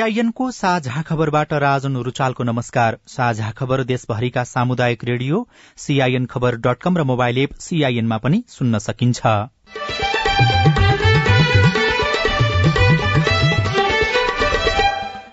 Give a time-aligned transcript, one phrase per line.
[0.00, 5.38] सीआईएनको साझा खबरबाट राजन रुचालको नमस्कार। साझा खबर देशभरिका सामुदायिक रेडियो
[5.76, 9.20] सीआईएन खबर डट कम र मोबाइल एप सीआईएनमा पनि सुन्न सकिन्छ।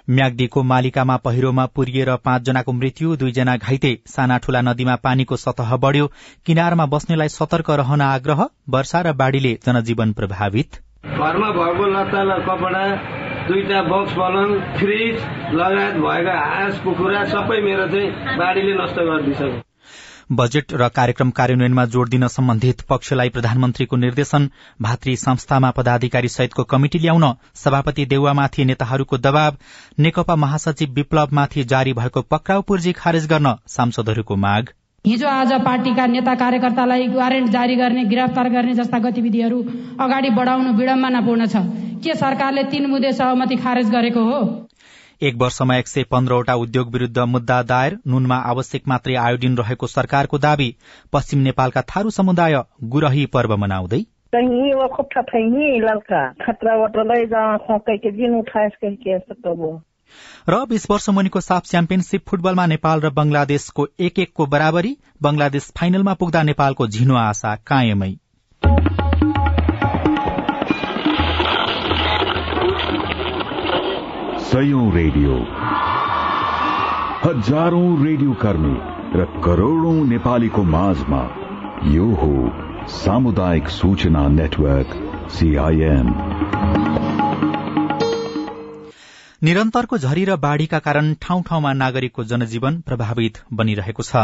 [0.09, 6.11] म्याग्दीको मालिकामा पहिरोमा पुरिएर पाँचजनाको मृत्यु दुईजना घाइते। साना ठूला नदीमा पानीको सतह बढ़्यो।
[6.45, 12.83] किनारमा बस्नेलाई सतर्क रहन आग्रह। वर्षा र बाढ़ीले जनजीवन प्रभावित। घरमा भएको लत्ता कपडा
[13.47, 15.15] दुईटा बक्स पलङ फ्रिज
[15.53, 19.65] लगायत भएका हाँस कुखुरा सबै मेरो चाहिँ बाढीले नष्ट गरिदिइसक्यो
[20.31, 24.49] बजेट र कार्यक्रम कार्यान्वयनमा जोड़ दिन सम्बन्धित पक्षलाई प्रधानमन्त्रीको निर्देशन
[24.81, 27.25] भातृ संस्थामा पदाधिकारी सहितको कमिटी ल्याउन
[27.55, 29.57] सभापति देउवामाथि नेताहरूको दबाव
[29.99, 34.73] नेकपा महासचिव विप्लवमाथि जारी भएको पक्राउ पूर्जी खारेज गर्न सांसदहरूको माग।
[35.07, 39.59] हिजो आज पार्टीका नेता कार्यकर्तालाई वारेन्ट जारी गर्ने गिरफ्तार गर्ने जस्ता गतिविधिहरू
[39.99, 41.61] अगाडि बढाउनु विडम्बनापूर्ण छ।
[42.03, 44.39] के सरकारले तीन मुदे सहमति खारेज गरेको हो?
[45.21, 50.37] एक वर्षमा एक सय पन्ध्रवटा उद्योग विरूद्ध मुद्दा दायर नुनमा आवश्यक मात्रै आयोडिन रहेको सरकारको
[50.37, 50.69] दावी
[51.13, 54.01] पश्चिम नेपालका थारू समुदाय गुरही पर्व मनाउँदै।
[60.49, 66.13] र बीस वर्ष मुनिको साफ च्याम्पियनशीप फुटबलमा नेपाल र बंगलादेशको एक एकको बराबरी बंगलादेश फाइनलमा
[66.13, 68.13] पुग्दा नेपालको झिनो आशा कायमै।
[74.47, 75.33] सयौं रेडियो।
[77.25, 78.77] हजारौं रेडियो कर्मी
[79.19, 81.21] र करोड़ौं नेपालीको माझमा
[81.83, 82.31] यो हो
[82.87, 84.95] सामुदायिक सूचना नेटवर्क
[85.29, 86.07] सीआईएन
[89.41, 94.23] निरन्तरको झरी र बाढ़ीका कारण ठाउँ ठाउँमा नागरिकको जनजीवन प्रभावित बनिरहेको छ।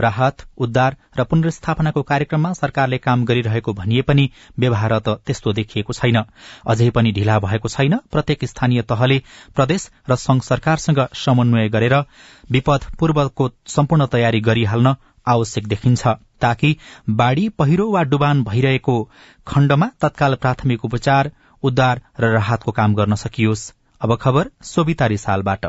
[0.00, 4.28] राहत उद्धार र पुनर्स्थापनाको कार्यक्रममा सरकारले काम गरिरहेको भनिए पनि
[4.58, 6.22] व्यवहार त त्यस्तो देखिएको छैन।
[6.66, 9.18] अझै पनि ढिला भएको छैन। प्रत्येक स्थानीय तहले
[9.56, 11.98] प्रदेश र संघ सरकारसँग समन्वय गरेर
[12.50, 16.06] विपद पूर्वको सम्पूर्ण तयारी गरिहाल्न आवश्यक देखिन्छ।
[16.40, 16.76] ताकि
[17.10, 19.00] बाढ़ी पहिरो वा डुबान भइरहेको
[19.46, 21.30] खण्डमा तत्काल प्राथमिक उपचार
[21.62, 23.72] उद्धार र राहतको काम गर्न सकियोस्।
[24.04, 25.66] अब खबर सोभिता रिसालबाट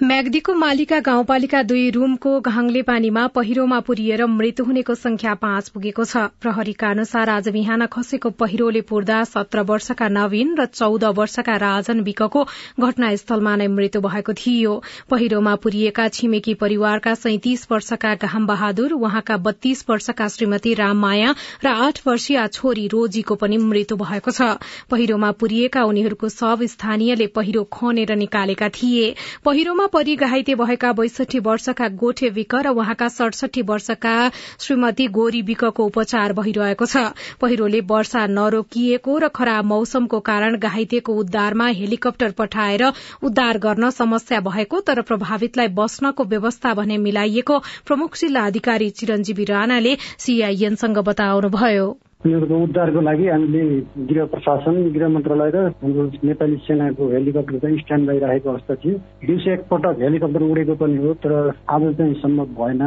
[0.00, 6.22] म्याग्दीको मालिका गाउँपालिका दुई रूमको घाङले पानीमा पहिरोमा पुरिएर मृत्यु हुनेको संख्या पाँच पुगेको छ।
[6.42, 12.42] प्रहरीका अनुसार आज बिहान खसेको पहिरोले पुर्दा सत्र वर्षका नवीन र चौध वर्षका राजन विकको
[12.80, 14.72] घटनास्थलमा नै मृत्यु भएको थियो।
[15.10, 22.02] पहिरोमा पुरिएका छिमेकी परिवारका सैतिस वर्षका घाम बहादुर उहाँका बत्तीस वर्षका श्रीमती राममाया र आठ
[22.06, 24.50] वर्षीय छोरी रोजीको पनि मृत्यु भएको छ।
[24.90, 29.14] पहिरोमा पुरिएका उनीहरूको सब स्थानीयले पहिरो खनेर निकालेका थिए।
[29.44, 34.14] पहिरोमा परि घाइते भएका बैसठी वर्षका गोठे विक र उहाँका सडसठी वर्षका
[34.58, 36.96] श्रीमती गोरी विकको उपचार भइरहेको छ।
[37.40, 42.84] पहिरोले वर्षा नरोकिएको र खराब मौसमको कारण घाइतेको उद्धारमा हेलिकप्टर पठाएर
[43.22, 49.96] उद्धार गर्न समस्या भएको तर प्रभावितलाई बस्नको व्यवस्था भने मिलाइएको प्रमुख जिल्ला अधिकारी चिरञ्जीवी राणाले
[50.18, 51.86] सीआईएनसँग बताउनुभयो।
[52.22, 53.62] उनीहरूको उद्धारको लागि हामीले
[54.08, 59.50] गृह प्रशासन गृह मन्त्रालय र हाम्रो नेपाली सेनाको हेलिकप्टर चाहिँ स्ट्यान्ड बाई अवस्था थियो। दिउँसो
[59.50, 61.32] एकपटक हेलिकप्टर उडेको पनि हो तर
[61.66, 62.82] आज चाहिँ सम्भव भएन।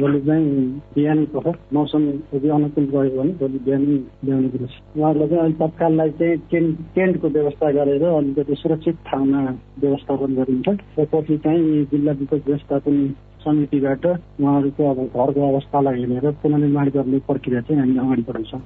[0.00, 0.48] भोलि चाहिँ
[0.96, 5.58] बिहानै पख मौसम यदि अनुकूल गयो भने भोलि बिहानै ल्याउने कुरो छ। उहाँहरूलाई चाहिँ अहिले
[5.60, 9.40] तत्काललाई चाहिँ टेन्ट टेन्टको व्यवस्था गरेर अलिकति सुरक्षित ठाउँमा
[9.84, 10.68] व्यवस्थापन गरिन्छ।
[10.98, 12.96] र पछि चाहिँ जिल्ला विपद व्यवस्थापन
[13.44, 18.60] समितिबाट उहाँहरूको अब घरको अवस्थालाई हेरेर पुनर्निर्माण गर्ने प्रक्रिया चाहिँ हामी अगाडि बढाउँछौँ।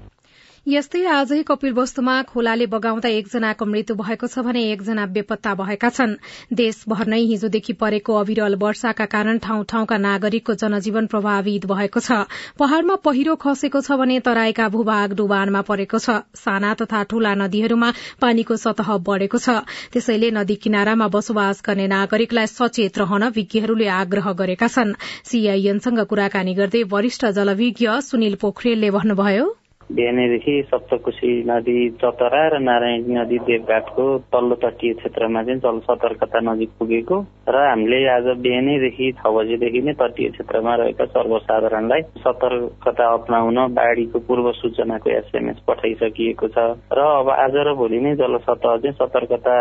[0.67, 6.13] यस्तै आजै कपिल वस्तुमा खोलाले बगाउँदा एकजनाको मृत्यु भएको छ भने एकजना बेपत्ता भएका छन्।
[6.55, 12.19] देशभर नै हिजोदेखि परेको अविरल वर्षाका कारण ठाउँ ठाउँका नागरिकको जनजीवन प्रभावित भएको छ।
[12.63, 17.91] पहाड़मा पहिरो खसेको छ भने तराईका भूभाग डुबानमा परेको छ। साना तथा ठूला नदीहरूमा
[18.23, 19.57] पानीको सतह बढ़ेको छ।
[19.93, 24.95] त्यसैले नदी किनारामा बसोबास गर्ने नागरिकलाई सचेत रहन विज्ञहरूले आग्रह गरेका छन्।
[25.27, 29.51] सीआईएनसँग कुराकानी गर्दै वरिष्ठ जलविज्ञ सुनिल पोखरेलले भन्नुभयो
[29.91, 36.71] बिहानैदेखि सप्तकोशी नदी चतरा र नारायणी नदी देवघाटको तल्लो तटीय क्षेत्रमा चाहिँ जल सतर्कता नजिक
[36.79, 37.19] पुगेको
[37.49, 44.51] र हामीले आज बिहानैदेखि छ बजेदेखि नै तटीय क्षेत्रमा रहेका सर्वसाधारणलाई सतर्कता अप्नाउन बाढीको पूर्व
[44.53, 49.57] सूचनाको एसएमएस पठाइसकिएको छ। र अब आज र भोलि नै जलसतह चाहिँ सतर्कता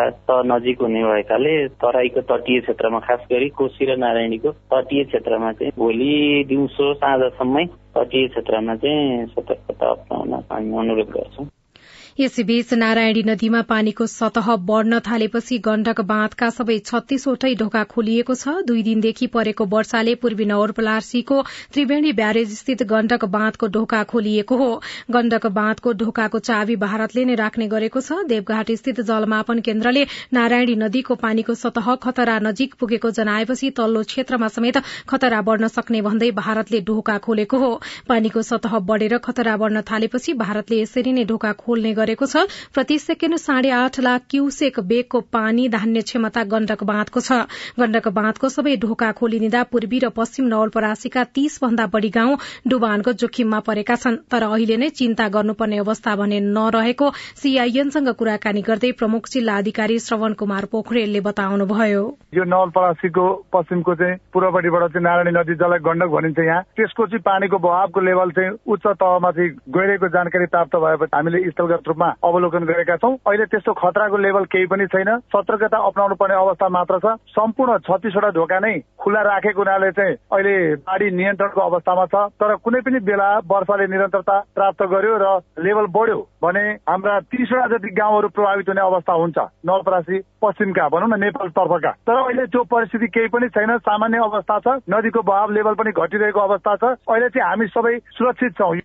[0.46, 6.12] नजिक हुने भएकाले तराईको तटीय क्षेत्रमा खास गरी कोशी र नारायणीको तटीय क्षेत्रमा चाहिँ भोलि
[6.48, 7.66] दिउँसो साँझसम्मै
[7.96, 11.48] तटीय क्षेत्रमा चाहिँ सतर्कता अप्नाउन हामी अनुरोध गर्छौँ।
[12.22, 18.84] यसैबीच नारायणी नदीमा पानीको सतह बढ़न थालेपछि गण्डक बाँधका सबै छत्तीसवटै ढोका खोलिएको छ। दुई
[18.84, 21.38] दिनदेखि परेको वर्षाले पूर्वी नवलपरासीको
[21.74, 24.68] त्रिवेणी ब्यारेज स्थित गण्डक बाँधको ढोका खोलिएको हो।
[25.12, 31.16] गण्डक बाँधको ढोकाको चाबी भारतले नै राख्ने गरेको छ। देवघाट स्थित जलमापन केन्द्रले नारायणी नदीको
[31.18, 37.18] पानीको सतह खतरा नजिक पुगेको जनाएपछि तल्लो क्षेत्रमा समेत खतरा बढ़न सक्ने भन्दै भारतले ढोका
[37.26, 37.74] खोलेको हो।
[38.08, 43.36] पानीको सतह बढ़ेर खतरा बढ़न थालेपछि भारतले यसरी नै ढोका खोल्ने गरेको छ। प्रति सेकेण्ड
[43.38, 47.31] साढे आठ लाख क्यूसेक बेगको पानी धान्ने क्षमता गण्डक बाँधको छ।
[47.80, 52.38] गण्डक बाँधको सबै ढोका खोलिदिँदा पूर्वी र पश्चिम नवलपरासीका तीस भन्दा बढ़ी गाउँ
[52.68, 58.92] डुबानको जोखिममा परेका छन्। तर अहिले नै चिन्ता गर्नुपर्ने अवस्था भने नरहेको सीआईएनसँग कुराकानी गर्दै
[58.94, 62.04] प्रमुख जिल्ला अधिकारी श्रवण कुमार पोखरेलले बताउनुभयो।
[62.34, 67.58] यो नवलपरासीको पश्चिमको चाहिँ पूर्वपट्टिबाट चाहिँ नारायणी नदी जसलाई गण्डक भनिन्छ यहाँ। त्यसको चाहिँ पानीको
[67.60, 73.14] बहावको लेभल चाहिँ उच्च तहमाथि गइरहेको जानकारी प्राप्त भएपछि हामीले स्थलगत रूपमा अवलोकन गरेका छौँ।
[73.28, 78.30] अहिले त्यस्तो खतराको लेभल केही पनि छैन। सतर्कता अप्नाउनु पर्ने अवस्था मात्र छ। सम्पूर्ण छत्तिसवटा
[78.32, 80.56] ढोका नै खुला राखेको हुनाले चाहिँ अहिले
[80.88, 85.28] बाढी नियन्त्रणको अवस्थामा छ। तर कुनै पनि बेला वर्षाले निरन्तरता प्राप्त गर्यो र
[85.60, 91.20] लेभल बढ्यो भने हाम्रा तिसवटा जति गाउँहरू प्रभावित हुने अवस्था हुन्छ नवलपरासी पश्चिमका भनौँ न
[91.20, 95.74] नेपाल तर्फका तर अहिले त्यो परिस्थिति केही पनि छैन। सामान्य अवस्था छ। नदीको बहाव लेभल
[95.76, 98.76] पनि घटिरहेको अवस्था छ। अहिले चाहिँ हामी सबै सुरक्षित छौँ।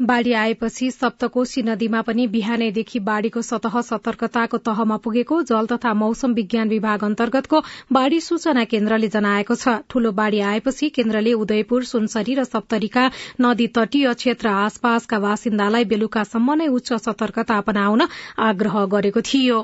[0.00, 6.68] बाढ़ी आएपछि सप्तकोशी नदीमा पनि बिहानैदेखि बाढ़ीको सतह सतर्कताको तहमा पुगेको जल तथा मौसम विज्ञान
[6.68, 7.60] विभाग अन्तर्गतको
[7.92, 13.04] बाढ़ी सूचना केन्द्रले जनाएको छ। ठूलो बाढ़ी आएपछि केन्द्रले उदयपुर सुनसरी र सप्तरीका
[13.40, 18.06] नदी तटीय क्षेत्र आसपासका बासिन्दालाई बेलुकासम्म नै उच्च सतर्कता अपनाउन
[18.40, 19.60] आग्रह गरेको थियो।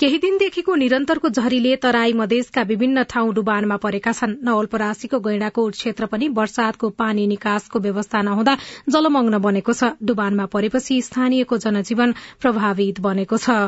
[0.00, 6.28] केही दिनदेखिको निरन्तरको झरीले तराई मधेसका विभिन्न ठाउँ डुबानमा परेका छन्। नवलपरासीको गैंडाकोट क्षेत्र पनि
[6.34, 8.58] वर्षातको पानी निकासको व्यवस्था नहुँदा
[8.90, 13.58] जलमग्न बनेको छ डुबानमा परेपछि स्थानीयको जनजीवन प्रभावित बनेको छ।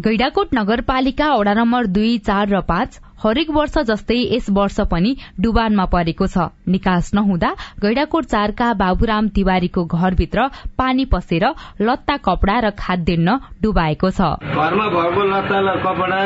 [0.00, 5.84] गैडाकोट नगरपालिका वडा नम्बर दुई चार र पाँच हरेक वर्ष जस्तै यस वर्ष पनि डुबानमा
[5.88, 7.50] परेको छ। निकास नहुँदा
[7.82, 10.48] गैडाकोट चारका बाबुराम तिवारीको घरभित्र
[10.78, 11.44] पानी पसेर
[11.80, 16.20] लत्ता कपड़ा र खाद्यान्न डुबाएको छ। घरमा भएको लत्ता र कपडा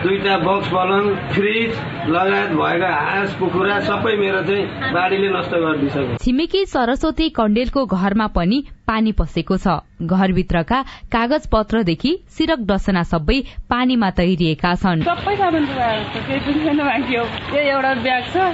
[0.00, 1.70] दुईटा बक्स पलङ फ्रिज
[2.08, 8.62] लगायत भएका हाँस कुखुरा सबै मेरो चाहिँ बाढीले नष्ट गरिदिइसक्यो छिमेकी सरस्वती कण्डेलको घरमा पनि
[8.90, 10.82] पानी पसेको छ। घरभित्रका
[11.12, 13.38] कागज पत्रदेखि सिरक डसना सबै
[13.70, 15.64] पानीमा तैरिएका छन्। सबै सामान
[17.68, 18.50] एउटा ब्याग छ।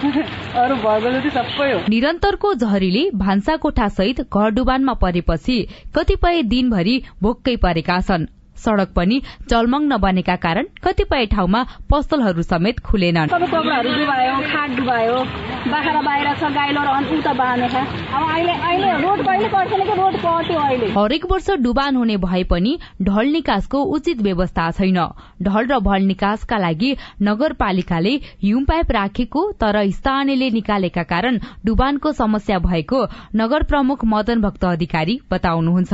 [1.88, 5.56] निरन्तरको झरीले भान्सा कोठा सहित घर डुबानमा परेपछि
[5.94, 9.20] कतिपय दिनभरि भोक्कै परेका छन्। सड़क पनि
[9.50, 11.60] जलमग्न बनेका कारण कतिपय ठाउँमा
[11.90, 15.18] पसलहरू समेत खुलेनन्। सबै कपडाहरू डुबायो खाट डुबायो
[15.70, 17.76] बाख्रा बाहिर छ गाइलो र उता बाँधे छ।
[18.10, 20.86] अब अहिले अहिले रोड कहिले कट्दैन कि रोड कट्यो अहिले?
[20.92, 22.72] हरेक वर्ष डुबान हुने भए पनि
[23.02, 24.98] ढल निकासको उचित व्यवस्था छैन।
[25.42, 26.90] ढल र भल निकासका लागि
[27.22, 33.00] नगरपालिकाले हिउँ पाइप राखेको तर स्थानीयले निकालेका कारण डुबानको समस्या भएको
[33.36, 35.92] नगर प्रमुख मदन भक्त अधिकारी बताउनुहुन्छ।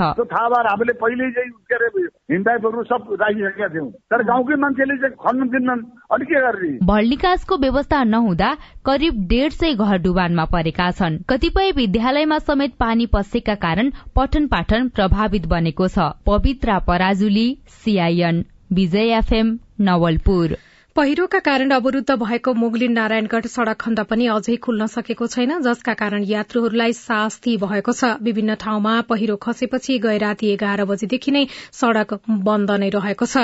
[2.32, 6.40] थाहा भएर हामीले पहिले पाइपहरू सब राखिसकेका थियौँ। तर गाउँकै मान्छेले चाहिँ खन्न अनि के
[6.40, 8.56] गर्ने भल निकासको व्यवस्था नहुँदा
[8.86, 14.88] करिब डेढ सय घर डुबानमा परेका छन्। कतिपय विद्यालयमा समेत पानी पसेका कारण पठन पाठन
[14.88, 20.56] प्रभावित बनेको छ। Pavitra Parajuli CIN Vijay FM Nawalpur.
[20.96, 26.22] पहिरोका कारण अवरूद्ध भएको मुगलिन नारायणगढ़ सड़क खण्ड पनि अझै खुल्न सकेको छैन जसका कारण
[26.24, 32.14] यात्रुहरूलाई शास्ति भएको छ। विभिन्न ठाउँमा पहिरो खसेपछि गए राति एघार बजेदेखि नै सड़क
[32.46, 33.42] बन्द नै रहेको छ।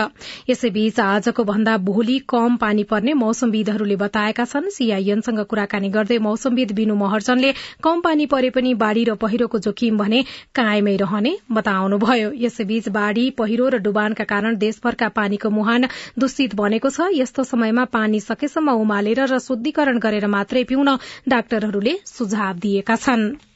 [0.48, 6.96] यसैबीच आजको भन्दा भोलि कम पानी पर्ने मौसमविदहरूले बताएका छन्। सीआईएनसँग कुराकानी गर्दै मौसमविद विनु
[7.04, 7.52] महर्जनले
[7.84, 10.22] कम पानी परे पनि बाढ़ी र पहिरोको जोखिम भने
[10.54, 17.12] कायमै रहने बताउनुभयो। यसैबीच बाढ़ी पहिरो र डुबानका कारण देशभरका पानीको मुहान दूषित बनेको छ।
[17.44, 20.96] समयमा पानी सकेसम्म उमालेर र शुद्धिकरण गरेर मात्रै पिउन
[21.28, 23.51] डाक्टरहरूले सुझाव दिएका छन्।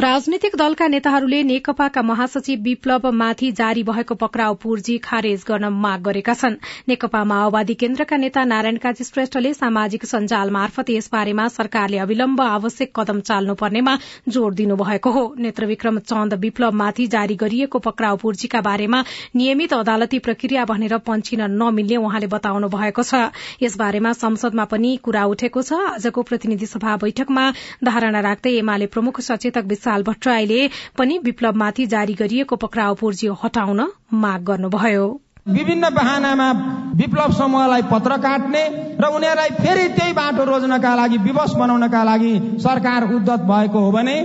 [0.00, 6.34] राजनीतिक दलका नेताहरूले नेकपाका महासचिव विप्लव माथि जारी भएको पक्राउ पूर्जी खारेज गर्न माग गरेका
[6.34, 6.54] छन्।
[6.88, 13.20] नेकपा माओवादी केन्द्रका नेता नारायण काजी श्रेष्ठले सामाजिक सञ्जाल मार्फत यसबारेमा सरकारले अविलम्ब आवश्यक कदम
[13.20, 13.96] चाल्नुपर्नेमा
[14.28, 19.02] जोड़ दिनुभएको हो। नेत्रविक्रम चन्द विप्लवमाथि जारी गरिएको पक्राउ पूर्जीका बारेमा
[19.34, 25.62] नियमित अदालती प्रक्रिया भनेर पन्छिन नमिल्ने उहाँले बताउनु भएको छ। यसबारेमा संसदमा पनि कुरा उठेको
[25.62, 27.50] छ। आजको प्रतिनिधि सभा बैठकमा
[27.84, 30.68] धारणा राख्दै एमाले प्रमुख सचेतक विशाल भट्टराईले
[30.98, 33.80] पनि विप्लवमाथि जारी गरिएको पक्राउ पूर्जी हटाउन
[34.14, 35.06] माग गर्नुभयो।
[35.48, 36.48] विभिन्न बहानामा
[36.94, 38.62] विप्लव समूहलाई पत्र काट्ने
[39.00, 44.16] र उनीहरूलाई फेरि त्यही बाटो रोज्नका लागि विवश बनाउनका लागि सरकार उद्धत भएको हो भने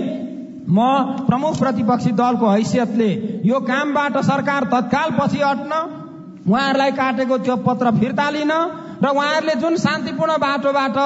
[0.68, 0.78] म
[1.24, 3.10] प्रमुख प्रतिपक्षी दलको हैसियतले
[3.44, 5.72] यो कामबाट सरकार तत्काल पछि हट्न
[6.48, 8.52] उहाँहरूलाई काटेको त्यो पत्र फिर्ता लिन
[9.02, 10.96] र उहाँहरूले जुन शान्तिपूर्ण बाटोबाट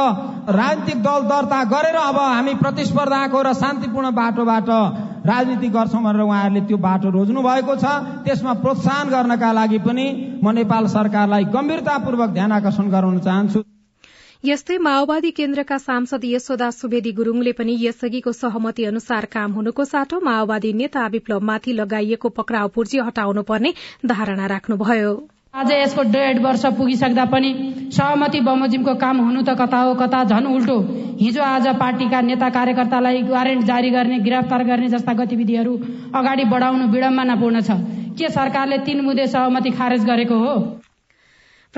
[0.57, 4.69] राजनीतिक दल दर्ता गरेर अब हामी प्रतिस्पर्धाको र शान्तिपूर्ण बाटोबाट
[5.27, 7.85] राजनीति गर्छौँ भनेर उहाँहरूले त्यो बाटो रोज्नु भएको छ।
[8.25, 10.07] त्यसमा प्रोत्साहन गर्नका लागि पनि
[10.45, 13.63] म नेपाल सरकारलाई गम्भीरतापूर्वक ध्यान आकर्षण गराउन चाहन्छु।
[14.45, 20.73] यस्तै माओवादी केन्द्रका सांसद यशोदा सुवेदी गुरूङले पनि यसअघिको सहमति अनुसार काम हुनुको साटो माओवादी
[20.73, 23.75] नेता विप्लवमाथि लगाइएको पक्राउ पूर्जी हटाउनुपर्ने
[24.07, 25.13] धारणा राख्नुभयो।
[25.55, 27.51] आज यसको डेढ वर्ष पुगिसक्दा पनि
[27.93, 30.77] सहमति बमोजिमको काम हुनु त कता हो कता झन उल्टो।
[31.21, 35.73] हिजो आज पार्टीका नेता कार्यकर्तालाई वारेन्ट जारी गर्ने गिरफ्तार गर्ने जस्ता गतिविधिहरू
[36.15, 37.81] अगाडि बढाउनु विडम्बनापूर्ण छ।
[38.19, 40.55] के सरकारले तीन मुदे सहमति खारेज गरेको हो?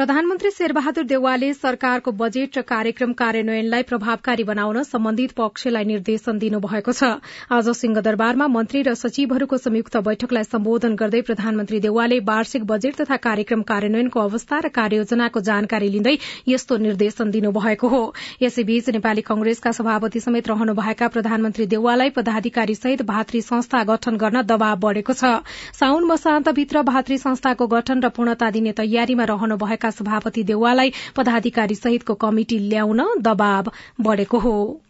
[0.00, 7.20] प्रधानमन्त्री शेरबहादुर देवालले सरकारको बजेट र कार्यक्रम कार्यान्वयनलाई प्रभावकारी बनाउन सम्बन्धित पक्षलाई निर्देशन दिनुभएको छ।
[7.52, 13.62] आज सिंहदरबारमा मन्त्री र सचिवहरूको संयुक्त बैठकलाई सम्बोधन गर्दै प्रधानमन्त्री देवालले वार्षिक बजेट तथा कार्यक्रम
[13.62, 16.16] कार्यान्वयनको अवस्था र कार्ययोजनाको जानकारी लिँदै
[16.48, 18.00] यस्तो निर्देशन दिनुभएको हो।
[18.42, 24.80] यसैबीच नेपाली कंग्रेसका सभापति समेत रहनुभएका प्रधानमन्त्री देवाललाई पदाधिकारी सहित भातृ संस्था गठन गर्न दबाव
[24.80, 25.36] बढ़ेको छ।
[25.76, 32.14] साउन मसान्तभित्र भातृ संस्थाको गठन र पूर्णता दिने तयारीमा रहनु भएका सभापति देउवालाई पदाधिकारी सहितको
[32.14, 34.80] कमिटी ल्याउन दबाव बढ़ेको हो।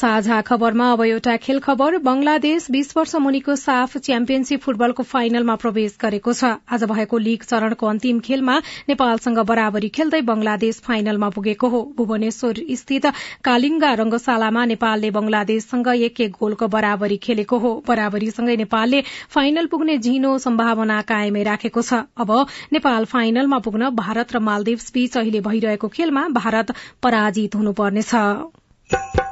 [0.00, 5.96] साझा खबरमा अब एउटा खेल खबर। बंगलादेश बीस वर्ष मुनिको साफ च्याम्पियनशीप फुटबलको फाइनलमा प्रवेश
[6.00, 8.54] गरेको छ। आज भएको लीग चरणको अन्तिम खेलमा
[8.88, 13.06] नेपालसँग बराबरी खेल्दै बंगलादेश फाइनलमा पुगेको हो। भुवनेश्वर स्थित
[13.44, 19.02] कालिङ्गा रंगशालामा नेपालले बंगलादेशसँग एक एक गोलको बराबरी खेलेको हो। बराबरीसँगै नेपालले
[19.36, 22.32] फाइनल पुग्ने झिनो सम्भावना कायमै राखेको छ। अब
[22.72, 29.29] नेपाल फाइनलमा पुग्न भारत र मालदिव्स बीच अहिले भइरहेको खेलमा भारत पराजित हुनुपर्नेछ।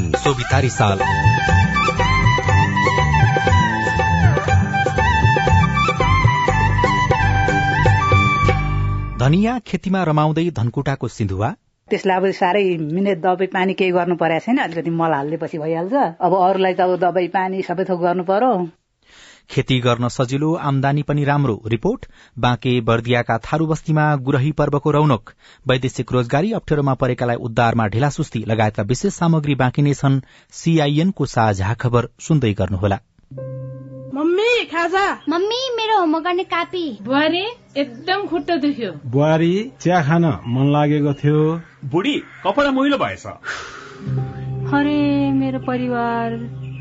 [0.00, 0.98] सोभितारी साल
[9.18, 11.48] धनिया खेतीमा रमाउँदै धनकुटाको सिन्धुवा?
[11.90, 16.32] त्यसलाई अब साह्रै मिहिनेत दबाई पानी केही गर्नु परेको छैन। अलिकति मल हालिदिएपछि भइहाल्छ। अब
[16.34, 18.52] अरूलाई त अब दबाई पानी सबै थोक गर्नु पर्यो।
[19.50, 22.06] खेती गर्न सजिलो आमदानी पनि राम्रो। रिपोर्ट
[22.38, 25.30] बाँके बर्दियाका थारू बस्तीमा गुरही पर्वको रौनक।
[25.68, 30.20] वैदेशिक रोजगारी अप्ठ्यारोमा परेकालाई उद्धारमा ढिलासुस्ती लगायतका विशेष सामग्री बाँकी नै छन्।
[30.52, 32.98] सीआईएनको साझा खबर सुन्दै गर्नुहोला।
[34.14, 35.06] मम्मी खाजा?
[35.28, 37.44] मम्मी मेरो होमवर्क गर्ने कापी। बुहारी
[37.76, 42.14] एकदम खुट्टा दुख्यो। बुहारी चिया खान मन लागेको थियो। बुढी
[42.44, 43.26] कपडा मैलो भएछ।
[44.74, 46.32] अरे मेरो परिवार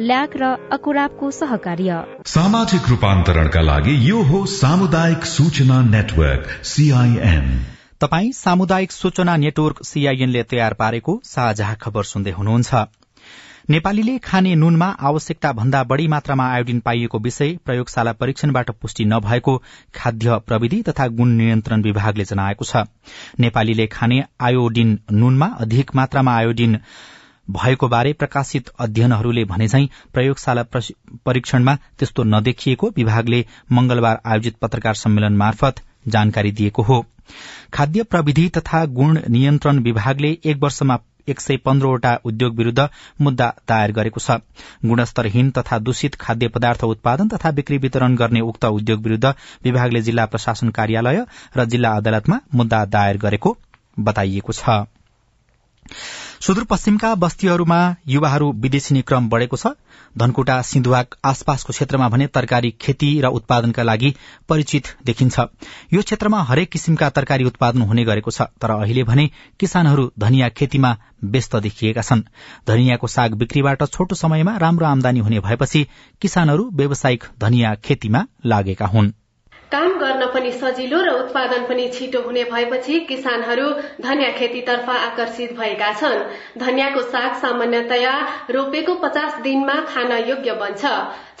[0.00, 1.92] ल्याक र अकुराबको सहकार्य।
[2.26, 7.46] सामाजिक रूपान्तरणका लागि यो हो सामुदायिक सूचना नेटवर्क सीआईएन
[8.00, 12.84] तपाई सामुदायिक सूचना नेटवर्क सीआईएनले तयार पारेको साझा खबर सुन्दै हुनुहुन्छ।
[13.70, 19.56] नेपालीले खाने नुनमा आवश्यकता भन्दा बढ़ी मात्रामा आयोडिन पाइएको विषय प्रयोगशाला परीक्षणबाट पुष्टि नभएको
[19.94, 22.84] खाद्य प्रविधि तथा गुण नियन्त्रण विभागले जनाएको छ।
[23.40, 26.78] नेपालीले खाने आयोडिन नुनमा अधिक मात्रामा आयोडिन
[27.48, 30.62] भएको बारे प्रकाशित अध्ययनहरूले भने झै प्रयोगशाला
[31.26, 37.04] परीक्षणमा त्यस्तो नदेखिएको विभागले मंगलबार आयोजित पत्रकार सम्मेलन मार्फत जानकारी दिएको हो।
[37.74, 40.98] खाद्य प्रविधि तथा गुण नियन्त्रण विभागले एक वर्षमा
[41.28, 42.88] एक सय पन्ध्रवटा उद्योग विरूद्ध
[43.20, 44.38] मुद्दा दायर गरेको छ।
[44.86, 49.34] गुणस्तरहीन तथा दूषित खाद्य पदार्थ उत्पादन तथा बिक्री वितरण गर्ने उक्त उद्योग विरूद्ध
[49.64, 51.24] विभागले जिल्ला प्रशासन कार्यालय
[51.56, 53.56] र जिल्ला अदालतमा मुद्दा दायर गरेको
[53.98, 54.86] बताइएको छ।
[56.46, 57.76] सुदूरपश्चिमका बस्तीहरूमा
[58.08, 59.72] युवाहरू विदेशिने क्रम बढ़ेको छ।
[60.18, 64.12] धनकुटा सिन्धुवाक आसपासको क्षेत्रमा भने तरकारी खेती र उत्पादनका लागि
[64.48, 65.40] परिचित देखिन्छ।
[65.92, 69.26] यो क्षेत्रमा हरेक किसिमका तरकारी उत्पादन हुने गरेको छ तर अहिले भने
[69.60, 72.26] किसानहरू धनिया खेतीमा व्यस्त देखिएका छन्।
[72.68, 75.86] धनियाँको साग बिक्रीबाट छोटो समयमा राम्रो आमदानी हुने भएपछि
[76.22, 79.12] किसानहरू व्यावसायिक धनियाँ खेतीमा लागेका हुन्।
[79.72, 83.70] काम गर्न पनि सजिलो र उत्पादन पनि छिटो हुने भएपछि किसानहरू
[84.00, 86.22] धनियाँ खेतीतर्फ आकर्षित भएका छन्।
[86.58, 88.12] धनियाँको साग सामान्यतया
[88.50, 90.84] रोपेको पचास दिनमा खान योग्य बन्छ।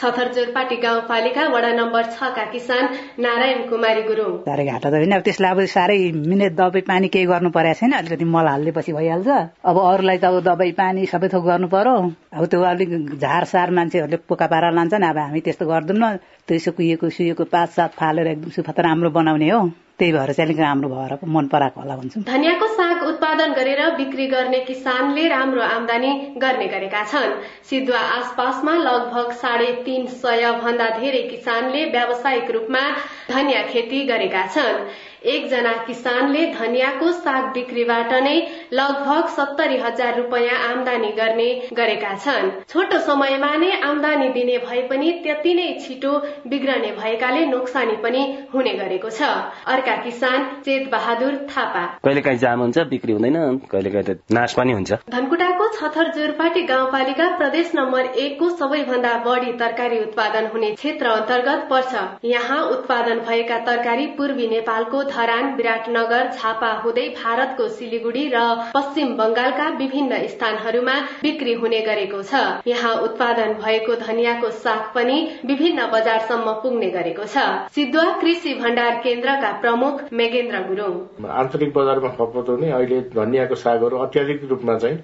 [0.00, 2.84] छथरजोरपाटी गाउँपालिका वडा नम्बर छका किसान
[3.18, 7.50] नारायण कुमारी गुरूङ। घाटा त होइन। अब त्यसलाई अब साह्रै मिहिनेत दबाई पानी केही गर्नु
[7.56, 9.28] परेको छैन। अलिकति मल हालिदिएपछि भइहाल्छ।
[9.64, 11.96] अब अरूलाई त अब दबाई पानी सबै थोक गर्नु पर्यो।
[12.36, 16.12] अब त्यो अलिक झारसार मान्छेहरूले पोका पारा लान्छन्। अब हामी त्यस्तो गर्दैनौँ।
[16.44, 19.64] त्यसो कुहिएको सुएको पात सात फालेर एकदम सुफा राम्रो बनाउने हो।
[19.98, 24.26] त्यही भएर चाहिँ अलिक राम्रो भएर मन पराएको होला भन्छु। धनियाँको साग उत्पादन गरेर बिक्री
[24.26, 27.32] गर्ने किसानले राम्रो आमदानी गर्ने गरेका छन्।
[27.64, 32.84] सिद्धुवा आसपासमा लगभग साढे तीन सय भन्दा धेरै किसानले व्यावसायिक रूपमा
[33.30, 34.84] धनियाँ खेती गरेका छन्।
[35.26, 38.36] एकजना किसानले धनियाँको साग बिक्रीबाट नै
[38.72, 45.10] लगभग सत्तरी हजार रूपियाँ आमदानी गर्ने गरेका छन्। छोटो समयमा नै आमदानी दिने भए पनि
[45.24, 46.12] त्यति नै छिटो
[46.46, 48.22] बिग्रने भएकाले नोक्सानी पनि
[48.54, 49.30] हुने गरेको छ।
[49.66, 54.54] अर्का किसान चेत बहादुर थापा। कहिले काहीँ जाम हुन्छ बिक्री हुँदैन कहिले काहीँ त नाश
[54.54, 61.06] पनि हुन्छ। धनकुटाको छथर जोरपाटी गाउँपालिका प्रदेश नम्बर एकको सबैभन्दा बढ़ी तरकारी उत्पादन हुने क्षेत्र
[61.08, 68.44] अन्तर्गत पर्छ। यहाँ उत्पादन भएका तरकारी पूर्वी नेपालको धरान विराटनगर झापा हुँदै भारतको सिलिगुडी र
[68.74, 75.86] पश्चिम बंगालका विभिन्न स्थानहरूमा बिक्री हुने गरेको छ। यहाँ उत्पादन भएको धनियाँको साग पनि विभिन्न
[75.92, 77.44] बजारसम्म पुग्ने गरेको छ।
[77.74, 80.94] सिद्धुवा कृषि भण्डार केन्द्रका प्रमुख मेगेन्द्र गुरूङ।
[81.36, 84.96] आन्तरिक बजारमा खपत हुने अहिले धनियाँको सागहरू अत्याधिक रूपमा चाहिँ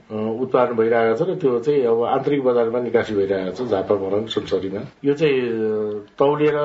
[0.43, 4.81] उत्पादन भइरहेको छ र त्यो चाहिँ अब आन्तरिक बजारमा निकासी भइरहेको छ झापा भरन सुनसरीमा।
[5.05, 5.41] यो चाहिँ
[6.19, 6.59] तौलिएर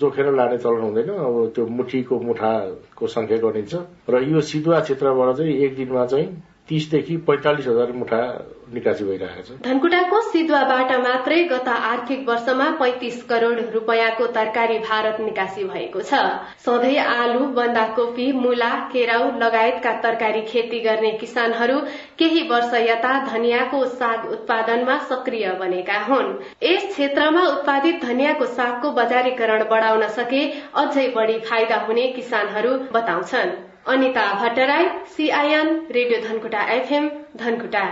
[0.00, 2.52] जोखेर लाने चलन हुँदैन। अब त्यो मुठीको मुठा
[2.96, 3.74] को संख्या गरिन्छ।
[4.10, 6.28] र यो सिधुवा क्षेत्रबाट चाहिँ एक दिनमा चाहिँ
[6.68, 8.20] तीसदेखि पैंतालिस हजार मुठा
[8.74, 15.64] निकासी भइरहेको छ धनकुटाको सिधुवाबाट मात्रै गत आर्थिक वर्षमा पैंतिस करोड़ रूपियाँको तरकारी भारत निकासी
[15.64, 16.22] भएको छ।
[16.64, 21.78] सधैँ आलु बन्दाकोपी मूला केराउ लगायतका तरकारी खेती गर्ने किसानहरू
[22.18, 26.32] केही वर्ष यता धनियाँको साग उत्पादनमा सक्रिय बनेका हुन्।
[26.62, 30.42] यस क्षेत्रमा उत्पादित धनियाँको सागको बजारीकरण बढ़ाउन सके
[30.76, 33.54] अझै बढ़ी फाइदा हुने किसानहरू बताउँछन्।
[33.88, 37.84] Anita Bhattarai CIN radio Dhankuta FM Dhankuta.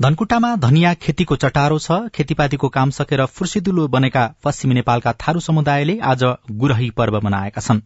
[0.00, 6.24] धनकुटामा धनियाँ खेतीको चटारो छ। खेतीपातीको काम सकेर फुर्सिदुलो बनेका पश्चिमी नेपालका थारू समुदायले आज
[6.56, 7.80] गुरही पर्व मनाएका छन्।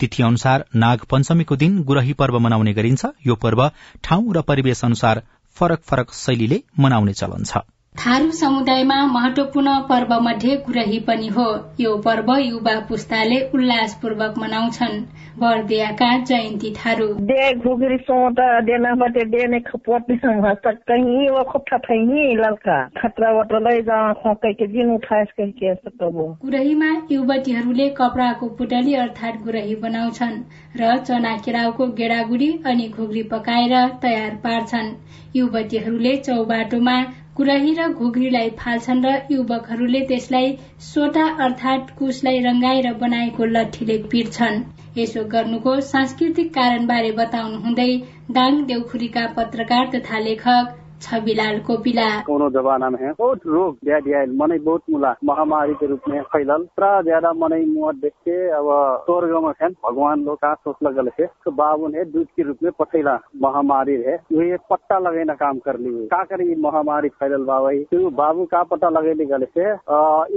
[0.00, 3.70] तिथि अनुसार नाग पञ्चमीको दिन गुरही पर्व मनाउने गरिन्छ। यो पर्व
[4.04, 5.22] ठाउँ र परिवेश अनुसार
[5.56, 7.66] फरक फरक शैलीले मनाउने चलन छ।
[7.98, 11.46] थारू समुदायमा महत्वपूर्ण पर्व मध्ये गुरही पनि हो।
[11.80, 15.00] यो पर्व युवा पुस्ताले उल्लासपूर्वक मनाउँछन्।
[15.40, 20.12] बर्दियाका जयन्ती थारू। दे घुगरी सोट देना बटे देने खपट
[20.44, 25.74] हस्त कहीं वो खुट्टा फैनी लड़का। खतरा वटलै जा खोकै के जिन उठाएस कहि के
[25.74, 30.40] सकबो गुरहीमा युवतीहरूले कपडाको पुटली अर्थात गुरही बनाउँछन्
[30.80, 34.96] र चना केराउको गेडागुडी अनि घुग्री पकाएर तयार पार्छन्।
[35.36, 36.96] युवतीहरूले चौबाटोमा
[37.36, 40.52] कुरही र घुग्रीलाई फाल्छन् र युवकहरूले त्यसलाई
[40.84, 44.62] सोटा अर्थात कुशलाई रंगाएर बनाएको लट्ठीले पिट्छन्
[44.96, 47.88] यसो गर्नुको सांस्कृतिक कारणबारे बताउनु हुँदै
[48.32, 54.30] दाङ देउखुरीका पत्रकार तथा लेखक छविलाल कोपिला। कोनो जमाना में है। बहुत रोग व्याधि आयल
[54.36, 58.68] मनै बहुत मुला। महामारी के रूप में फैलल। इतना ज्यादा मनै मुआ देख के अब
[59.06, 62.58] स्वर्ग में है। भगवान लोग का सोच लगल है। तो बाबू ने दूध के रूप
[62.62, 67.72] में पथैला महामारी है। ये पट्टा लगेना काम कर ली का करे महामारी फैलल बाबा
[67.92, 69.70] तो बाबू का पता लगेले गले से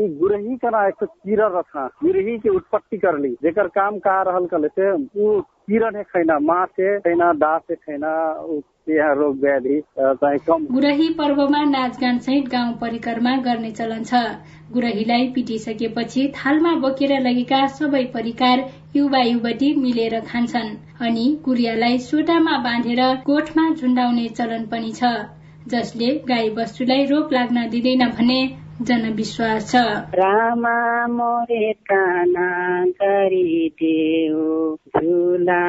[0.04, 4.46] ई गुरही का एक कीड़ा रखा। गुरही के उत्पत्ति कर ली। जेकर काम का रहल
[4.54, 4.92] कले से
[5.70, 8.12] किरण है खैना। माँ से खैना दास से खैना
[8.98, 14.14] रोग व्याधि चाहिँ कम गुरही पर्वमा नाचगान सहित गाउँ परिकरमा गर्ने चलन छ।
[14.72, 18.64] गुरहीलाई पिटिसकेपछि थालमा बोकेर लगेका सबै परिकार
[18.96, 25.04] युवा युवती मिलेर खान्छन् अनि कुरियालाई सोटामा बाँधेर कोठमा झुण्डाउने चलन पनि छ।
[25.68, 29.76] जसले गाई बस्तुलाई रोग लाग्न दिँदैन भन्ने जनविश्वास छ।
[30.16, 32.50] रामा मोरे काना
[32.86, 35.64] गरिदेऊ झुला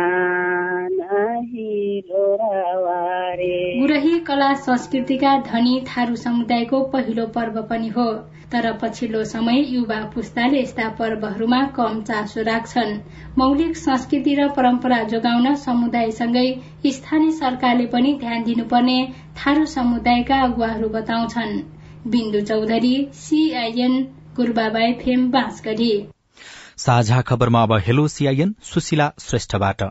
[3.81, 8.12] गुरही कला संस्कृतिका धनी थारू समुदायको पहिलो पर्व पनि हो।
[8.53, 12.96] तर पछिल्लो समय युवा पुस्ताले यस्ता पर्वहरूमा कम चासो राख्छन्।
[13.38, 16.49] मौलिक संस्कृति र परम्परा जोगाउन समुदायसँगै
[16.87, 18.99] स्थानीय सरकारले पनि ध्यान दिनुपर्ने
[19.38, 24.03] थारू समुदायका अगुवाहरू बताउँछन्। बिन्दु चौधरी सीआईएन
[24.37, 26.07] गुरुबाबाई फेम बाँसगढी।
[26.77, 29.83] साझा खबरमा अब हेलो सीआईएन सुशीला श्रेष्ठबाट।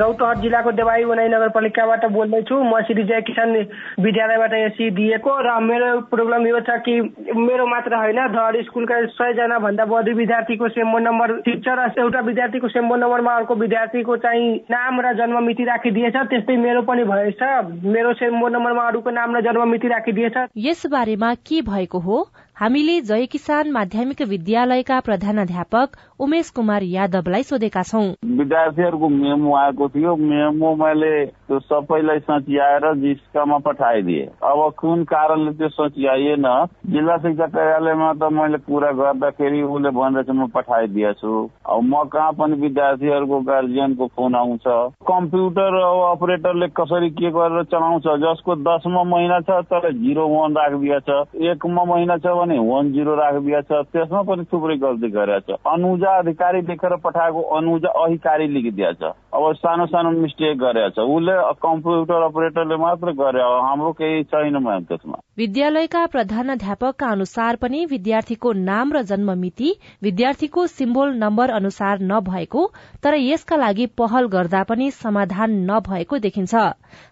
[0.00, 3.52] रौतहट जिल्लाको देवाई उनाई नगरपालिकाबाट बोल्दैछु। म श्री जय किसान
[4.00, 6.94] विद्यालयबाट एसी दिएको र मेरो प्रोग्राम यो छ कि
[7.38, 12.20] मेरो मात्र होइन धर स्कुलका सयजना भन्दा बढी विद्यार्थीको सेम्बो नम्बर ठिक छ र एउटा
[12.28, 17.42] विद्यार्थीको सेम्बो नम्बरमा अर्को विद्यार्थीको चाहिँ नाम र जन्म मिति राखिदिएछ। त्यस्तै मेरो पनि भएछ।
[17.86, 22.18] मेरो सेम्बो नम्बरमा अरूको नाम र जन्म मिति राखिदिएछ। यस बारेमा के भएको हो?
[22.60, 28.02] हामीले जय किसान माध्यमिक विद्यालयका प्रधानाध्यापक उमेश कुमार यादवलाई सोधेका छौं।
[28.36, 35.68] विद्यार्थीहरूको मेमो आएको थियो। मेमो मैले त्यो सबैलाई सच्याएर जिस्कामा पठाइदिए। अब कुन कारणले त्यो
[35.68, 36.46] सच्याइएन?
[36.86, 41.32] जिल्ला शिक्षा कार्यालयमा त मैले कुरा गर्दाखेरि उसले भनेर म पठाइदिएछु।
[41.66, 44.66] अब म कहाँ पनि विद्यार्थीहरूको गार्जियनको फोन आउँछ।
[45.10, 45.74] कम्प्युटर
[46.14, 48.06] अपरेटरले कसरी के गरेर चलाउँछ?
[48.22, 51.10] जसको दसमा महिना छ तर जिरो वान राखिदिएछ।
[51.50, 56.96] एकमा महिना छ भने वान जिरो राखिदिएछ। त्यसमा पनि थुप्रै गल्ती गरेछ। अनुजा अधिकारी देखेर
[57.04, 59.02] पठाएको अनुजा अधिकारी लेखिदिएछ।
[59.32, 66.04] अब सानो सानो मिस्टेक गरेछ। उसले कम्प्युटर अपरेटरले मात्र गरे हाम्रो केही छैन त्यसमा। विद्यालयका
[66.06, 69.70] प्रधानाध्यापकका अनुसार पनि विद्यार्थीको नाम र जन्म मिति
[70.02, 72.66] विद्यार्थीको सिम्बोल नम्बर अनुसार नभएको
[73.02, 76.54] तर यसका लागि पहल गर्दा पनि समाधान नभएको देखिन्छ।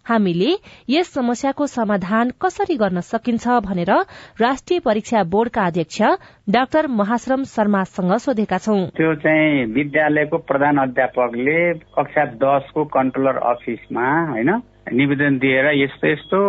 [0.05, 0.51] हामीले
[0.89, 3.93] यस समस्याको समाधान कसरी गर्न सकिन्छ भनेर
[4.41, 6.03] राष्ट्रिय परीक्षा बोर्डका अध्यक्ष
[6.51, 11.57] डाक्टर महाश्रम शर्मासँग सोधेका छौं। त्यो चाहिँ विद्यालयको प्रधान अध्यापकले
[11.97, 14.51] कक्षा दसको कन्ट्रोलर अफिसमा होइन
[14.93, 16.41] निवेदन दिएर यस्तो यस्तो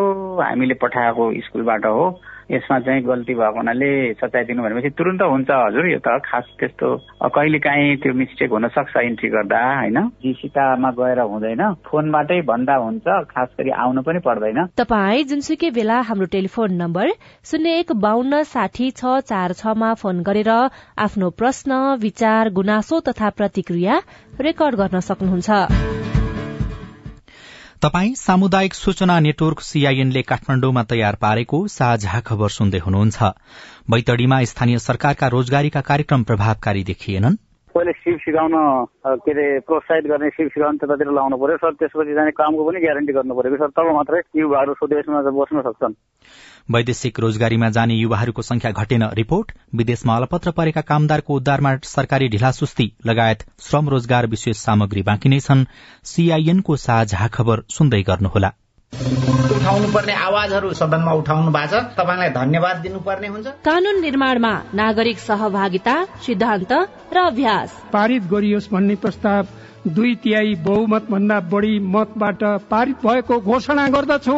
[0.41, 2.07] हामीले पठाएको स्कुलबाट हो।
[2.51, 6.87] यसमा चाहिँ गल्ती भएको हुनाले सच्याइदिनु भनेपछि तुरन्त हुन्छ हजुर यो त खास त्यस्तो
[7.29, 9.97] कहिले काहीँ त्यो मिस्टेक हुन सक्छ इन्ट्री गर्दा होइन?
[10.23, 16.25] जिसिकामा गएर हुँदैन। फोनबाटै भन्दा हुन्छ खास गरी आउनु पनि पर्दैन। तपाईँ जुनसुकै बेला हाम्रो
[16.33, 17.07] टेलिफोन नम्बर
[17.45, 20.51] शून्य एक बान्न साठी छ चार छमा फोन गरेर
[20.97, 24.01] आफ्नो प्रश्न विचार गुनासो तथा प्रतिक्रिया
[24.41, 25.98] रेकर्ड गर्न सक्नुहुन्छ।
[27.83, 33.17] तपाई सामुदायिक सूचना नेटवर्क सीआईएनले काठमाण्डुमा तयार पारेको साझा खबर सुन्दै हुनुहुन्छ।
[33.91, 37.39] बैतडीमा स्थानीय सरकारका रोजगारीका कार्यक्रम प्रभावकारी देखिएनन्।
[37.75, 38.53] पहिले सिप सिकाउन
[39.23, 43.13] के अरे प्रोत्साहित गर्ने सिप सिकाउन त्यतातिर लाउनु पर्यो। सर त्यसपछि जाने कामको पनि ग्यारेन्टी
[43.15, 43.71] गर्नु पर्यो सर?
[43.71, 45.95] तब मात्रै युवाहरू स्वदेशमा बस्न सक्छन्।
[46.71, 53.43] वैदेशिक रोजगारीमा जाने युवाहरूको संख्या घटेन रिपोर्ट। विदेशमा अलपत्र परेका कामदारको उद्धारमा सरकारी ढिलासुस्ती लगायत
[53.59, 55.65] श्रम रोजगार विशेष सामग्री बाँकी नै छन्।
[56.05, 58.51] सीआईएनको साझा खबर सुन्दै गर्नुहोला।
[59.49, 65.95] उठाउनु पर्ने आवाजहरू सदनमा उठाउनु भएको छ तपाईँलाई धन्यवाद दिनुपर्ने हुन्छ। कानून निर्माणमा नागरिक सहभागिता
[66.25, 66.71] सिद्धान्त
[67.13, 69.47] र अभ्यास। पारित गरियोस् भन्ने प्रस्ताव
[69.89, 74.37] दुई तिहाई बहुमत भन्दा बढी मतबाट पारित भएको घोषणा गर्दछु।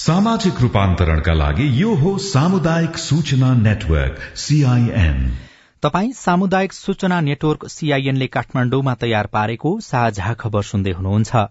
[0.00, 5.18] सामाजिक रूपान्तरणका लागि यो हो सामुदायिक सूचना नेटवर्क सीआईएन
[5.82, 11.42] तपाई सामुदायिक सूचना नेटवर्क सीआईएनले काठमाण्डुमा तयार पारेको साझा खबर सुन्दै हुनुहुन्छ।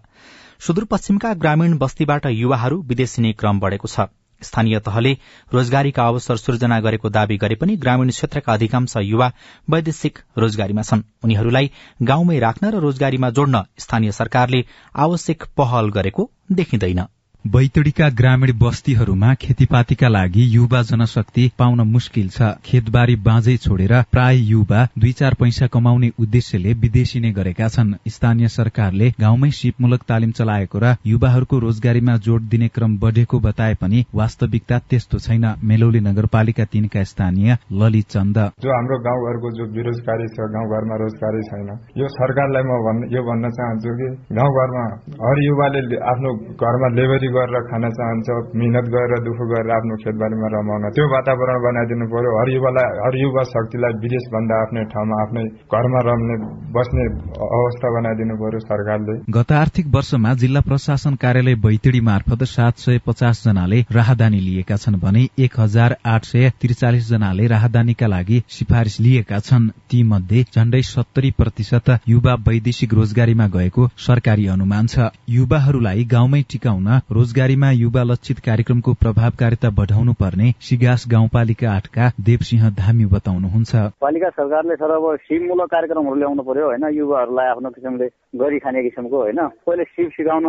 [0.60, 4.08] सुदूरपश्चिमका ग्रामीण बस्तीबाट युवाहरू विदेशिने क्रम बढ़ेको छ।
[4.42, 5.12] स्थानीय तहले
[5.52, 9.30] रोजगारीका अवसर सृजना गरेको दावी गरे पनि ग्रामीण क्षेत्रका अधिकांश युवा
[9.70, 11.70] वैदेशिक रोजगारीमा छन्। उनीहरूलाई
[12.02, 14.64] गाउँमै राख्न र रोजगारीमा जोड्न स्थानीय सरकारले
[14.98, 17.06] आवश्यक पहल गरेको देखिँदैन।
[17.44, 24.80] बैतडीका ग्रामीण बस्तीहरूमा खेतीपातीका लागि युवा जनशक्ति पाउन मुस्किल छ। खेतबारी बाँझै छोडेर प्राय युवा
[24.94, 30.78] दुई चार पैसा कमाउने उद्देश्यले विदेशी नै गरेका छन्। स्थानीय सरकारले गाउँमै सिपमूलक तालिम चलाएको
[30.78, 37.04] र युवाहरूको रोजगारीमा जोड़ दिने क्रम बढ़ेको बताए पनि वास्तविकता त्यस्तो छैन। मेलौली नगरपालिका तीनका
[37.04, 43.08] स्थानीय ललित चन्द। जो हाम्रो गाउँघरको जो बेरोजगारी छ गाउँघरमा रोजगारी छैन यो सरकारलाई म
[43.08, 44.86] यो भन्न चाहन्छु कि गाउँघरमा
[45.24, 50.84] हर युवाले आफ्नो घरमा लेबरी गरेर खान चाहन्छ मिहिनेत गरेर दुःख गरेर आफ्नो खेतबारीमा रमाउन।
[50.96, 56.00] त्यो वातावरण बनाइदिनु पर्यो। हर युवालाई हर युवा शक्तिलाई विदेश भन्दा आफ्नै ठाउँमा आफ्नै घरमा
[56.08, 56.36] रम्ने
[56.76, 57.04] बस्ने
[57.50, 63.42] अवस्था बनाइदिनु पर्यो सरकारले। गत आर्थिक वर्षमा जिल्ला प्रशासन कार्यालय बैतडी मार्फत सात सय पचास
[63.44, 69.38] जनाले राहदानी लिएका छन् भने एक हजार आठ सय त्रिचालिस जनाले राहदानीका लागि सिफारिश लिएका
[69.40, 76.42] छन्। ती मध्ये झण्डै सत्तरी प्रतिशत युवा वैदेशिक रोजगारीमा गएको सरकारी अनुमान छ। युवाहरूलाई गाउँमै
[76.50, 76.88] टिकाउन
[77.20, 84.74] रोजगारीमा युवा लक्षित कार्यक्रमको प्रभावकारिता बढ़ाउनु पर्ने सिगास गाउँपालिका आठका देवसिंह धामी बताउनुहुन्छ। पालिका सरकारले
[84.80, 88.06] सर अब सिपमूलक कार्यक्रमहरू ल्याउनु पर्यो होइन युवाहरूलाई आफ्नो किसिमले
[88.40, 90.46] गरी खाने किसिमको होइन। पहिले सिप सिकाउन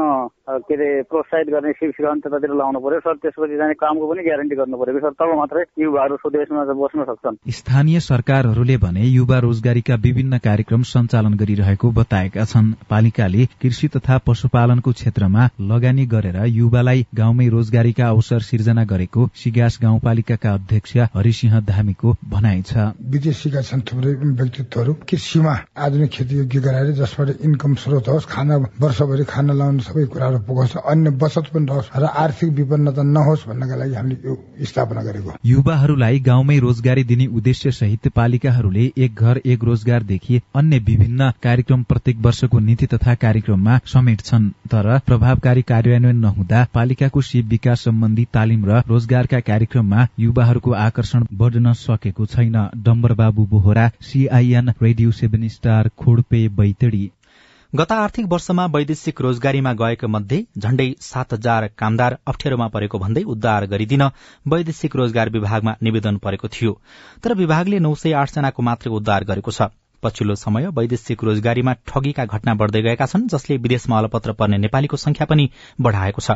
[0.64, 4.56] के अरे प्रोत्साहित गर्ने सिप सिकाउन त्यतातिर लाउनु पर्यो। सर त्यसपछि जाने कामको पनि ग्यारेन्टी
[4.56, 10.40] गर्नु पर्यो सर तब मात्रै युवाहरू स्वदेशमा बस्न सक्छन्। स्थानीय सरकारहरूले भने युवा रोजगारीका विभिन्न
[10.48, 18.08] कार्यक्रम सञ्चालन गरिरहेको बताएका छन्। पालिकाले कृषि तथा पशुपालनको क्षेत्रमा लगानी गरेर युवालाई गाउँमै रोजगारीका
[18.08, 25.56] अवसर सिर्जना गरेको सिगास गाउँपालिकाका अध्यक्ष हरिसिंह धामीको भनाइ छ। विदेशीका छन् थुप्रै व्यक्तित्वहरू कृषिमा
[25.80, 30.76] आधुनिक खेती योग्य गराएर जसबाट इन्कम स्रोत होस् खाना वर्षभरि खाना लाउने सबै कुराहरू पुगोस्
[30.86, 36.20] अन्य बचत पनि रहोस् र आर्थिक विपन्नता नहोस् भन्नका लागि हामीले यो स्थापना गरेको। युवाहरूलाई
[36.22, 42.60] गाउँमै रोजगारी दिने उद्देश्य सहित पालिकाहरूले एक घर एक रोजगारदेखि अन्य विभिन्न कार्यक्रम प्रत्येक वर्षको
[42.62, 49.40] नीति तथा कार्यक्रममा समेट्छन् तर प्रभावकारी कार्यान्वयन नहुँदा पालिकाको सिप विकास सम्बन्धी तालिम र रोजगारका
[49.40, 57.12] कार्यक्रममा युवाहरूको आकर्षण बढ़न सकेको छैन। Dambar Babu Bohara CIN radio seven star Khodpe Baitadi.
[57.74, 63.66] गत आर्थिक वर्षमा वैदेशिक रोजगारीमा गएका मध्ये झण्डै सात हजार कामदार अप्ठ्यारोमा परेको भन्दै उद्धार
[63.66, 64.04] गरिदिन
[64.46, 66.80] वैदेशिक रोजगार विभागमा निवेदन परेको थियो।
[67.24, 69.72] तर विभागले नौ सय आठजनाको मात्रै उद्धार गरेको छ।
[70.04, 75.26] पछिल्लो समय वैदेशिक रोजगारीमा ठगीका घटना बढ़दै गएका छन् जसले विदेशमा अलपत्र पर्ने नेपालीको संख्या
[75.26, 75.50] पनि
[75.82, 76.32] बढ़ाएको छ।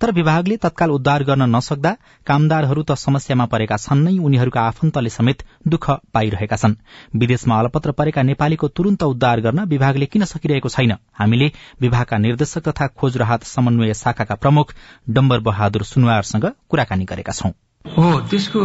[0.00, 5.44] तर विभागले तत्काल उद्धार गर्न नसक्दा कामदारहरू त समस्यामा परेका छन् नै उनीहरूका आफन्तले समेत
[5.68, 6.74] दुःख पाइरहेका छन्।
[7.16, 10.92] विदेशमा अलपत्र परेका नेपालीको तुरन्त उद्धार गर्न विभागले किन सकिरहेको छैन?
[11.12, 14.74] हामीले विभागका निर्देशक तथा खोज राहत समन्वय शाखाका प्रमुख
[15.10, 17.52] डम्बर बहादुर सुनवारसँग कुराकानी गरेका छौं।
[17.94, 18.60] हो त्यसको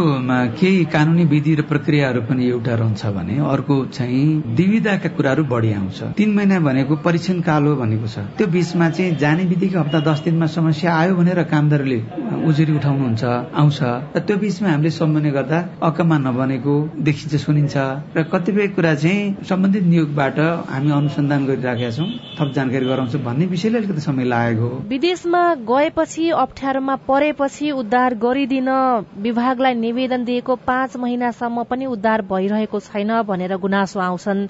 [0.60, 6.02] केही कानूनी विधि र प्रक्रियाहरू पनि एउटा रहन्छ भने अर्को चाहिँ दुविधाका कुराहरू बढी आउँछ।
[6.18, 10.20] तीन महिना भनेको परीक्षण काल हो भनेको छ। त्यो बीचमा चाहिँ जाने बित्तिकै हप्ता दस
[10.24, 11.98] दिनमा समस्या आयो भनेर कामदारले
[12.44, 13.24] उजुरी उठाउनुहुन्छ
[13.62, 13.78] आउँछ।
[14.16, 17.76] र त्यो बीचमा हामीले सम्झने गर्दा अकमा नबनेको देखिन्छ सुनिन्छ।
[18.16, 23.78] र कतिपय कुरा चाहिँ सम्बन्धित नियोगबाट हामी अनुसन्धान गरिराखेका छौँ थप जानकारी गराउँछौँ भन्ने विषयले
[23.78, 28.70] अलिकति समय लागेको विदेशमा गएपछि अप्ठ्यारोमा परेपछि उद्धार गरिदिन
[29.12, 34.40] विभागलाई निवेदन दिएको पाँच महिनासम्म पनि उद्धार भइरहेको छैन भनेर गुनासो आउँछन्।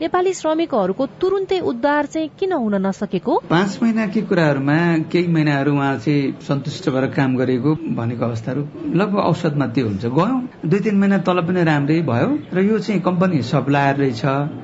[0.00, 3.42] नेपाली श्रमिकहरूको तुरुन्तै उद्धार चाहिँ किन हुन नसकेको?
[3.50, 4.78] पाँच महिनाकै कुराहरूमा
[5.10, 8.62] केही महिनाहरू उहाँ चाहिँ सन्तुष्ट भएर काम गरेको भनेको अवस्थाहरू
[8.94, 13.00] लगभग औसतमा त्यो हुन्छ। गयौँ। दुई तिन महिना तल पनि राम्रै भयो र यो चाहिँ
[13.02, 14.22] कम्पनी सप्लायर रहेछ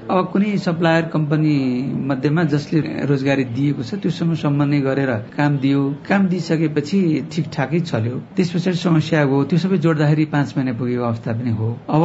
[0.08, 1.54] अब कुनै सप्लायर कम्पनी
[2.08, 7.00] मध्येमा जसले रोजगारी दिएको छ त्योसँग सम्बन्ध गरेर काम दियो। काम दिइसकेपछि
[7.32, 11.52] ठिक ठाकै चल्यो। त्यस पछाडि समस्या हो। त्यो सबै जोड्दाखेरि पाँच महिना पुगेको अवस्था पनि
[11.60, 12.02] हो। अब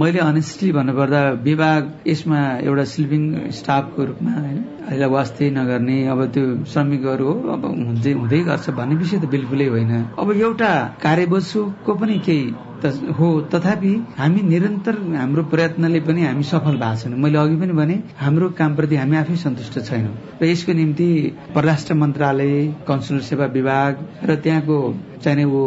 [0.00, 3.22] मैले अनेस्टली भन्नुपर्दा विभाग यसमा एउटा स्लिपिङ
[3.58, 8.94] स्टाफको रूपमा होइन अहिले वास्तै नगर्ने अब त्यो श्रमिकहरू हो अब हुँदै हुँदै गर्छ भन्ने
[9.02, 12.46] विषय त बिल्कुलै होइन। अब एउटा कार्यवस्तुको पनि केही
[12.84, 18.02] हो तथापि हामी निरन्तर हाम्रो प्रयत्नले पनि हामी सफल भएको छैनौँ। मैले अघि पनि भने
[18.18, 21.08] हाम्रो कामप्रति हामी आफै सन्तुष्ट छैनौँ। र यसको निम्ति
[21.54, 22.52] परराष्ट्र मन्त्रालय
[22.88, 23.92] कन्सुलर सेवा विभाग
[24.24, 24.78] र त्यहाँको
[25.24, 25.62] चाहिने वो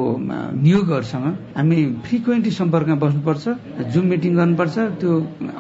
[0.65, 1.25] नियोगहरूसँग
[1.57, 3.43] हामी फ्रिक्वेन्टली सम्पर्कमा बस्नुपर्छ
[3.93, 5.11] जुम मिटिङ गर्नुपर्छ त्यो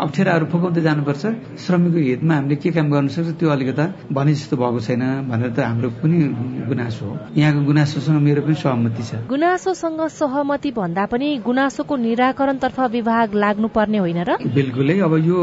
[0.05, 1.23] अप्ठ्याराहरू फुकाउँदै जानुपर्छ।
[1.65, 5.59] श्रमिकको हितमा हामीले के काम गर्न सक्छ त्यो अलिकता भने जस्तो भएको छैन भनेर त
[5.59, 6.17] हाम्रो पनि
[6.69, 13.27] गुनासो हो। यहाँको गुनासोसँग मेरो पनि सहमति छ। गुनासोसँग सहमति भन्दा पनि गुनासोको निराकरणतर्फ विभाग
[13.35, 14.31] लाग्नुपर्ने होइन र?
[14.43, 15.39] बिल्कुलै। अब यो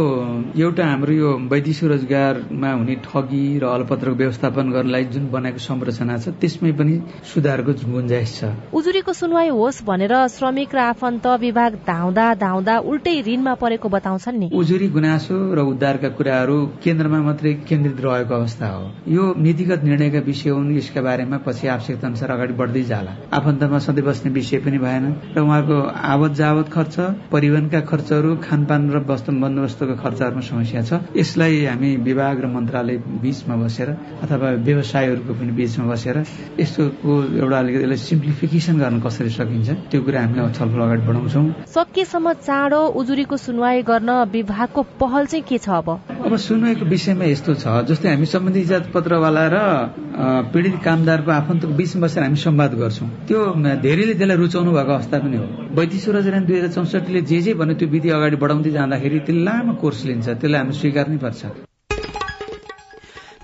[0.60, 6.28] एउटा हाम्रो यो वैदेशिक रोजगारमा हुने ठगी र अलपत्रको व्यवस्थापन गर्नलाई जुन बनाएको संरचना छ
[6.40, 6.94] त्यसमै पनि
[7.32, 13.54] सुधारको गुन्जाइस छ। उजुरीको सुनवाई होस् भनेर श्रमिक र आफन्त विभाग धाउँदा धाउँदा उल्टै ऋणमा
[13.54, 19.22] परेको बताउँछन् नि। उजुरी गुनासो र उद्धारका कुराहरू केन्द्रमा मात्रै केन्द्रित रहेको अवस्था हो। यो
[19.38, 24.30] नीतिगत निर्णयका विषय हुन् यसका बारेमा पछि आवश्यकता अनुसार अगाडि बढ्दै जाला। आफन्तमा सधैँ बस्ने
[24.32, 25.04] विषय पनि भएन
[25.36, 25.78] र उहाँको
[26.12, 26.96] आवत जावत खर्च
[27.32, 33.56] परिवहनका खर्चहरू खानपान र वस्तु बन्दोबस्तको खर्चहरूमा समस्या छ। यसलाई हामी विभाग र मन्त्रालय बीचमा
[33.56, 33.88] बसेर
[34.22, 36.16] अथवा व्यवसायहरूको पनि बीचमा बसेर
[36.60, 37.86] यसको एउटा अलिकति
[38.32, 39.68] सिम्प्लिफिकेसन गर्न कसरी सकिन्छ?
[39.92, 45.58] त्यो कुरा हामीले छलफल अगाडि बढाउँछौँ। सकेसम्म चाँडो उजुरीको सुनवाई गर्न विभागको पहल चाहिँ के
[45.58, 45.88] छ अब?
[46.24, 49.56] अब सुनवाईको विषयमा यस्तो छ जस्तै हामी सम्बन्धी इजात पत्रवाला र
[50.52, 53.38] पीडित कामदारको आफन्तको बीचमा बसेर हामी संवाद गर्छौँ। त्यो
[53.84, 57.74] धेरैले त्यसलाई रुचाउनु भएको अवस्था पनि हो। वैदेश्वर रजरान दुई हजार चौसठीले जे जे भन्यो
[57.76, 61.71] त्यो विधि अगाडि बढाउँदै जाँदाखेरि त्यसले लामो कोर्स लिन्छ त्यसलाई हामी स्वीकार्नै पर्छ।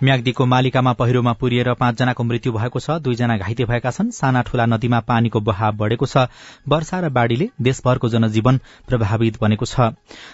[0.03, 5.01] म्याग्दीको मालिकामा पहिरोमा पुरिएर पाँचजनाको मृत्यु भएको छ। दुईजना घाइते भएका छन्। साना ठूला नदीमा
[5.01, 6.31] पानीको बहाव बढ़ेको छ।
[6.69, 9.91] वर्षा र बाढ़ीले देशभरको जनजीवन प्रभावित बनेको छ।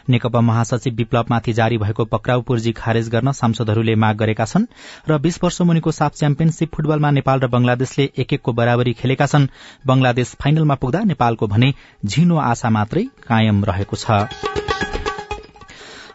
[0.09, 4.67] नेकपा महासचिव विप्लवमाथि जारी भएको पक्राउ पूर्जी खारेज गर्न सांसदहरूले माग गरेका छन्
[5.09, 9.49] र बीस वर्ष मुनिको साफ च्याम्पियनशीप फुटबलमा नेपाल र बंगलादेशले एक एकको बराबरी खेलेका छन्।
[9.87, 11.73] बंगलादेश फाइनलमा पुग्दा नेपालको भने
[12.05, 14.64] झिनो आशा मात्रै कायम रहेको छ।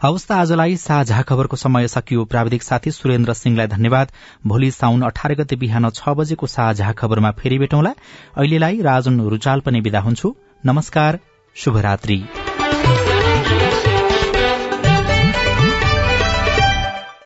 [0.04, 4.12] हवस् त आजलाई साझा खबरको समय सकियो। प्राविधिक साथी सुरेन्द्र सिंहलाई धन्यवाद।
[4.48, 7.92] भोलि साउन अठार गते बिहान छ बजेको साझा खबरमा फेरि भेटौँला।
[8.38, 10.36] अहिलेलाई राजन रुचाल पनि विदा हुन्छु।
[10.66, 11.20] नमस्कार
[11.56, 12.18] शुभरात्री।